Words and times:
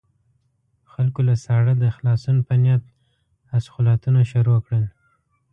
خلکو 0.91 1.19
له 1.29 1.35
ساړه 1.43 1.73
د 1.79 1.85
خلاصون 1.95 2.37
په 2.47 2.53
نيت 2.63 2.83
اسخولاتونه 3.57 4.21
شروع 4.31 4.59
کړل. 4.65 4.85